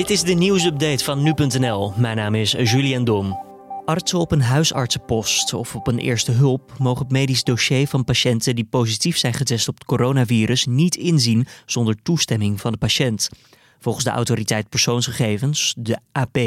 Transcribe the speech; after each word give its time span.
Dit 0.00 0.10
is 0.10 0.22
de 0.22 0.32
nieuwsupdate 0.32 1.04
van 1.04 1.22
nu.nl. 1.22 1.92
Mijn 1.96 2.16
naam 2.16 2.34
is 2.34 2.52
Julian 2.52 3.04
Dom. 3.04 3.38
Artsen 3.84 4.18
op 4.18 4.32
een 4.32 4.42
huisartsenpost 4.42 5.52
of 5.54 5.74
op 5.74 5.86
een 5.86 5.98
eerste 5.98 6.32
hulp 6.32 6.72
mogen 6.78 7.02
het 7.02 7.12
medisch 7.12 7.44
dossier 7.44 7.86
van 7.86 8.04
patiënten 8.04 8.54
die 8.54 8.64
positief 8.64 9.16
zijn 9.16 9.32
getest 9.32 9.68
op 9.68 9.74
het 9.74 9.84
coronavirus 9.84 10.66
niet 10.66 10.96
inzien 10.96 11.46
zonder 11.66 12.02
toestemming 12.02 12.60
van 12.60 12.72
de 12.72 12.78
patiënt. 12.78 13.28
Volgens 13.78 14.04
de 14.04 14.10
autoriteit 14.10 14.68
persoonsgegevens, 14.68 15.74
de 15.78 15.98
AP, 16.12 16.38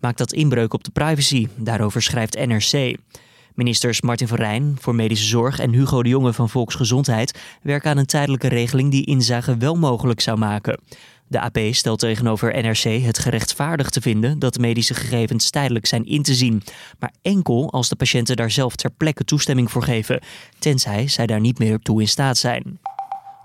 maakt 0.00 0.18
dat 0.18 0.32
inbreuk 0.32 0.74
op 0.74 0.84
de 0.84 0.90
privacy. 0.90 1.48
Daarover 1.56 2.02
schrijft 2.02 2.46
NRC. 2.46 2.96
Ministers 3.58 4.00
Martin 4.00 4.28
van 4.28 4.36
Rijn 4.36 4.76
voor 4.80 4.94
Medische 4.94 5.26
Zorg 5.26 5.58
en 5.58 5.72
Hugo 5.72 6.02
de 6.02 6.08
Jonge 6.08 6.32
van 6.32 6.48
Volksgezondheid 6.48 7.38
werken 7.62 7.90
aan 7.90 7.98
een 7.98 8.06
tijdelijke 8.06 8.48
regeling 8.48 8.90
die 8.90 9.06
inzage 9.06 9.56
wel 9.56 9.74
mogelijk 9.74 10.20
zou 10.20 10.38
maken. 10.38 10.80
De 11.26 11.40
AP 11.40 11.58
stelt 11.70 11.98
tegenover 11.98 12.62
NRC 12.62 13.02
het 13.02 13.18
gerechtvaardigd 13.18 13.92
te 13.92 14.00
vinden 14.00 14.38
dat 14.38 14.58
medische 14.58 14.94
gegevens 14.94 15.50
tijdelijk 15.50 15.86
zijn 15.86 16.06
in 16.06 16.22
te 16.22 16.34
zien, 16.34 16.62
maar 16.98 17.12
enkel 17.22 17.72
als 17.72 17.88
de 17.88 17.96
patiënten 17.96 18.36
daar 18.36 18.50
zelf 18.50 18.76
ter 18.76 18.90
plekke 18.90 19.24
toestemming 19.24 19.70
voor 19.70 19.82
geven, 19.82 20.20
tenzij 20.58 21.08
zij 21.08 21.26
daar 21.26 21.40
niet 21.40 21.58
meer 21.58 21.78
toe 21.78 22.00
in 22.00 22.08
staat 22.08 22.36
zijn. 22.36 22.78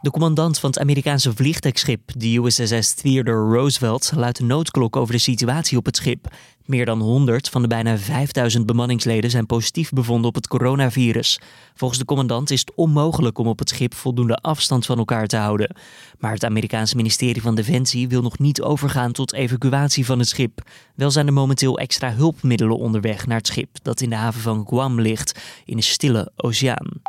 De 0.03 0.11
commandant 0.11 0.59
van 0.59 0.69
het 0.69 0.79
Amerikaanse 0.79 1.33
vliegtuigschip, 1.35 2.11
de 2.17 2.35
USS 2.37 2.93
Theodore 2.93 3.55
Roosevelt, 3.55 4.11
luidt 4.15 4.37
de 4.37 4.43
noodklok 4.43 4.95
over 4.95 5.13
de 5.13 5.19
situatie 5.19 5.77
op 5.77 5.85
het 5.85 5.95
schip. 5.95 6.27
Meer 6.65 6.85
dan 6.85 7.01
100 7.01 7.49
van 7.49 7.61
de 7.61 7.67
bijna 7.67 7.97
5000 7.97 8.65
bemanningsleden 8.65 9.29
zijn 9.29 9.45
positief 9.45 9.89
bevonden 9.89 10.27
op 10.27 10.35
het 10.35 10.47
coronavirus. 10.47 11.39
Volgens 11.75 11.99
de 11.99 12.05
commandant 12.05 12.51
is 12.51 12.59
het 12.59 12.71
onmogelijk 12.75 13.37
om 13.37 13.47
op 13.47 13.59
het 13.59 13.69
schip 13.69 13.93
voldoende 13.93 14.35
afstand 14.35 14.85
van 14.85 14.97
elkaar 14.97 15.27
te 15.27 15.37
houden. 15.37 15.75
Maar 16.19 16.33
het 16.33 16.45
Amerikaanse 16.45 16.95
ministerie 16.95 17.41
van 17.41 17.55
Defensie 17.55 18.07
wil 18.07 18.21
nog 18.21 18.39
niet 18.39 18.61
overgaan 18.61 19.11
tot 19.11 19.33
evacuatie 19.33 20.05
van 20.05 20.19
het 20.19 20.27
schip. 20.27 20.69
Wel 20.95 21.11
zijn 21.11 21.27
er 21.27 21.33
momenteel 21.33 21.79
extra 21.79 22.13
hulpmiddelen 22.13 22.77
onderweg 22.77 23.27
naar 23.27 23.37
het 23.37 23.47
schip 23.47 23.69
dat 23.81 24.01
in 24.01 24.09
de 24.09 24.15
haven 24.15 24.41
van 24.41 24.65
Guam 24.67 25.01
ligt, 25.01 25.39
in 25.65 25.75
de 25.75 25.83
stille 25.83 26.31
oceaan. 26.35 27.01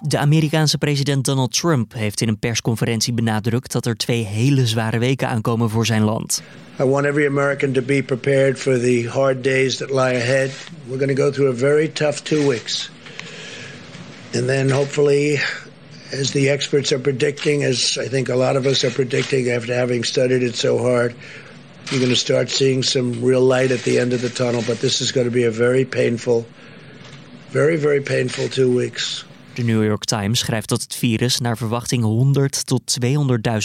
De 0.00 0.18
Amerikaanse 0.18 0.78
president 0.78 1.24
Donald 1.24 1.52
Trump 1.52 1.92
heeft 1.92 2.20
in 2.20 2.28
een 2.28 2.38
persconferentie 2.38 3.12
benadrukt 3.12 3.72
dat 3.72 3.86
er 3.86 3.96
twee 3.96 4.24
hele 4.24 4.66
zware 4.66 4.98
weken 4.98 5.28
aankomen 5.28 5.70
voor 5.70 5.86
zijn 5.86 6.02
land. 6.02 6.42
I 6.80 6.84
want 6.84 7.06
every 7.06 7.26
American 7.26 7.72
to 7.72 7.82
be 7.82 8.02
prepared 8.02 8.58
for 8.58 8.78
the 8.78 9.08
hard 9.08 9.44
days 9.44 9.76
that 9.76 9.90
lie 9.90 10.16
ahead. 10.16 10.50
We're 10.86 10.98
going 10.98 11.16
to 11.16 11.22
go 11.22 11.30
through 11.30 11.52
a 11.52 11.56
very 11.56 11.88
tough 11.88 12.22
two 12.22 12.46
weeks. 12.48 12.90
And 14.34 14.46
then 14.46 14.70
hopefully, 14.70 15.40
as 16.12 16.30
the 16.30 16.50
experts 16.50 16.92
are 16.92 17.02
predicting, 17.02 17.64
as 17.64 17.98
I 18.04 18.08
think 18.08 18.28
a 18.28 18.36
lot 18.36 18.56
of 18.56 18.66
us 18.66 18.84
are 18.84 18.92
predicting 18.92 19.48
after 19.50 19.74
having 19.74 20.04
studied 20.04 20.42
it 20.42 20.56
so 20.56 20.78
hard, 20.78 21.14
you're 21.90 22.00
going 22.00 22.12
to 22.12 22.16
start 22.16 22.50
seeing 22.50 22.84
some 22.84 23.24
real 23.24 23.48
light 23.48 23.70
at 23.70 23.82
the 23.82 23.98
end 23.98 24.12
of 24.12 24.20
the 24.20 24.28
tunnel. 24.28 24.62
But 24.66 24.80
this 24.80 25.00
is 25.00 25.12
going 25.12 25.26
to 25.26 25.34
be 25.34 25.44
a 25.46 25.50
very 25.50 25.84
painful, 25.84 26.44
very, 27.48 27.76
very 27.76 28.02
painful 28.02 28.48
two 28.48 28.76
weeks. 28.76 29.24
De 29.56 29.62
New 29.62 29.84
York 29.84 30.04
Times 30.04 30.38
schrijft 30.38 30.68
dat 30.68 30.82
het 30.82 30.94
virus 30.94 31.38
naar 31.38 31.56
verwachting 31.56 32.02
100 32.02 32.66
tot 32.66 32.96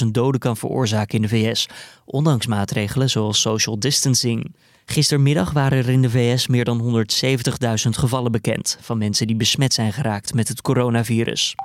200.000 0.04 0.08
doden 0.12 0.40
kan 0.40 0.58
veroorzaken 0.58 1.16
in 1.16 1.22
de 1.22 1.28
VS, 1.28 1.68
ondanks 2.06 2.46
maatregelen 2.48 3.10
zoals 3.10 3.42
social 3.42 3.80
distancing. 3.80 4.56
Gistermiddag 4.86 5.52
waren 5.52 5.78
er 5.78 5.90
in 5.90 6.02
de 6.02 6.10
VS 6.10 6.48
meer 6.48 6.64
dan 6.64 7.06
170.000 7.06 7.90
gevallen 7.90 8.32
bekend 8.32 8.78
van 8.82 8.98
mensen 8.98 9.28
die 9.28 9.36
besmet 9.36 9.74
zijn 9.74 9.94
geraakt 9.94 10.34
met 10.34 10.48
het 10.48 10.62
coronavirus. 10.62 11.56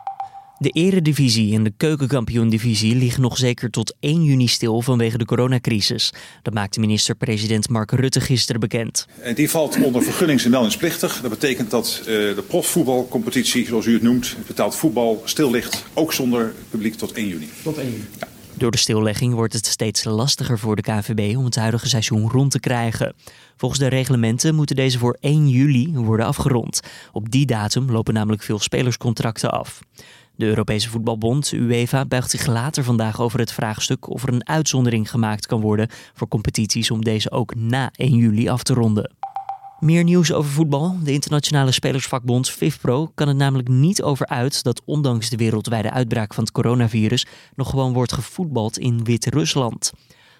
De 0.59 0.71
eredivisie 0.71 1.55
en 1.55 1.62
de 1.62 1.73
keukenkampioendivisie 1.77 2.97
liggen 2.97 3.23
nog 3.23 3.37
zeker 3.37 3.71
tot 3.71 3.97
1 4.01 4.25
juni 4.25 4.47
stil 4.47 4.83
vanwege 4.83 5.19
de 5.19 5.25
coronacrisis. 5.25 6.13
Dat 6.43 6.55
maakte 6.55 6.81
minister-president 6.81 7.69
Mark 7.69 7.91
Rutte 7.91 8.21
gisteren 8.21 8.61
bekend. 8.61 9.07
En 9.21 9.35
die 9.35 9.51
valt 9.51 9.83
onder 9.83 10.03
vergunnings- 10.03 10.45
en 10.45 10.51
meldingsplichtig. 10.51 11.21
Dat 11.21 11.31
betekent 11.31 11.71
dat 11.71 11.98
uh, 12.01 12.07
de 12.07 12.45
profvoetbalcompetitie, 12.47 13.67
zoals 13.67 13.86
u 13.86 13.92
het 13.92 14.03
noemt, 14.03 14.36
betaald 14.47 14.75
voetbal, 14.75 15.23
stil 15.25 15.51
ligt. 15.51 15.85
Ook 15.95 16.13
zonder 16.13 16.55
publiek 16.70 16.95
tot 16.95 17.13
1 17.13 17.29
juni. 17.29 17.48
Tot 17.63 17.79
1 17.79 17.91
juni. 17.91 18.05
Ja. 18.19 18.29
Door 18.59 18.70
de 18.70 18.79
stillegging 18.79 19.35
wordt 19.35 19.53
het 19.53 19.67
steeds 19.67 20.05
lastiger 20.05 20.59
voor 20.59 20.77
de 20.77 20.83
KNVB 20.83 21.36
om 21.36 21.45
het 21.45 21.57
huidige 21.57 21.89
seizoen 21.89 22.30
rond 22.30 22.51
te 22.51 22.61
krijgen. 22.61 23.14
Volgens 23.57 23.80
de 23.80 23.89
reglementen 23.89 24.55
moeten 24.55 24.77
deze 24.77 24.98
voor 24.98 25.17
1 25.20 25.48
juli 25.48 25.92
worden 25.95 26.27
afgerond. 26.27 26.80
Op 27.13 27.30
die 27.30 27.47
datum 27.47 27.91
lopen 27.91 28.14
namelijk 28.14 28.42
veel 28.42 28.59
spelerscontracten 28.59 29.51
af. 29.51 29.80
De 30.36 30.47
Europese 30.47 30.89
Voetbalbond, 30.89 31.52
UEFA, 31.52 32.05
buigt 32.05 32.30
zich 32.30 32.47
later 32.47 32.85
vandaag 32.85 33.20
over 33.20 33.39
het 33.39 33.52
vraagstuk 33.52 34.11
of 34.11 34.23
er 34.23 34.33
een 34.33 34.48
uitzondering 34.48 35.11
gemaakt 35.11 35.47
kan 35.47 35.61
worden 35.61 35.89
voor 36.14 36.29
competities 36.29 36.91
om 36.91 37.05
deze 37.05 37.30
ook 37.30 37.55
na 37.55 37.91
1 37.95 38.17
juli 38.17 38.48
af 38.48 38.63
te 38.63 38.74
ronden. 38.74 39.14
Meer 39.80 40.05
nieuws 40.05 40.33
over 40.33 40.51
voetbal. 40.51 40.97
De 41.02 41.13
internationale 41.13 41.73
spelersvakbond 41.73 42.51
FIFPro 42.51 43.11
kan 43.14 43.29
het 43.29 43.36
namelijk 43.36 43.69
niet 43.69 44.02
over 44.02 44.27
uit 44.27 44.63
dat 44.63 44.83
ondanks 44.85 45.29
de 45.30 45.36
wereldwijde 45.36 45.91
uitbraak 45.91 46.35
van 46.35 46.45
het 46.45 46.53
coronavirus 46.53 47.27
nog 47.55 47.70
gewoon 47.70 47.92
wordt 47.92 48.13
gevoetbald 48.13 48.79
in 48.79 49.05
Wit-Rusland. 49.05 49.92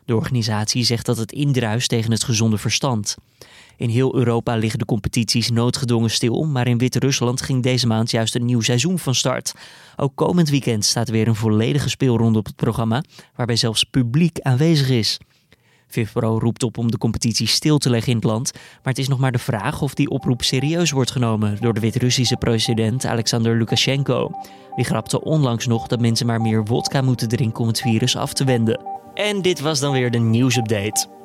De 0.05 0.17
organisatie 0.17 0.85
zegt 0.85 1.07
dat 1.07 1.17
het 1.17 1.33
indruist 1.33 1.89
tegen 1.89 2.11
het 2.11 2.25
gezonde 2.25 2.59
verstand. 2.59 3.17
In 3.77 3.89
heel 3.89 4.15
Europa 4.15 4.57
liggen 4.57 4.79
de 4.79 4.85
competities 4.85 5.51
noodgedwongen 5.51 6.11
stil, 6.11 6.45
maar 6.45 6.67
in 6.67 6.79
Wit-Rusland 6.79 7.43
ging 7.43 7.63
deze 7.63 7.87
maand 7.87 8.11
juist 8.11 8.35
een 8.35 8.45
nieuw 8.45 8.61
seizoen 8.61 8.99
van 8.99 9.15
start. 9.15 9.55
Ook 9.97 10.13
komend 10.15 10.49
weekend 10.51 10.85
staat 10.85 11.09
weer 11.09 11.29
een 11.29 11.35
volledige 11.35 11.89
speelronde 11.89 12.39
op 12.39 12.47
het 12.47 12.57
programma, 12.57 13.03
waarbij 13.35 13.57
zelfs 13.57 13.85
publiek 13.85 14.41
aanwezig 14.41 14.89
is. 14.89 15.19
Vivpro 15.89 16.39
roept 16.39 16.63
op 16.63 16.79
om 16.79 16.91
de 16.91 16.99
competitie 16.99 17.47
stil 17.47 17.79
te 17.79 17.91
leggen 17.91 18.11
in 18.11 18.17
het 18.17 18.25
land, 18.25 18.53
maar 18.55 18.93
het 18.93 18.99
is 18.99 19.09
nog 19.09 19.19
maar 19.19 19.33
de 19.33 19.39
vraag 19.39 19.83
of 19.83 19.95
die 19.95 20.11
oproep 20.11 20.43
serieus 20.43 20.91
wordt 20.91 21.11
genomen 21.11 21.57
door 21.61 21.75
de 21.75 21.81
Wit-Russische 21.81 22.37
president 22.37 23.05
Alexander 23.05 23.57
Lukashenko. 23.57 24.31
Die 24.77 24.85
grapte 24.85 25.23
onlangs 25.23 25.67
nog 25.67 25.87
dat 25.87 26.01
mensen 26.01 26.27
maar 26.27 26.41
meer 26.41 26.65
wodka 26.65 27.03
moeten 27.03 27.29
drinken 27.29 27.61
om 27.61 27.69
het 27.69 27.81
virus 27.81 28.17
af 28.17 28.33
te 28.33 28.45
wenden. 28.45 28.81
En 29.15 29.43
dit 29.43 29.61
was 29.61 29.81
dan 29.81 29.93
weer 29.93 30.11
de 30.11 30.19
nieuwsupdate. 30.19 31.16